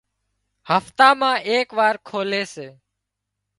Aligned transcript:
هفتا 0.69 1.07
مان 1.19 1.35
ايڪ 1.49 1.67
وار 1.77 1.95
کولي 2.09 2.43
سي 2.53 2.67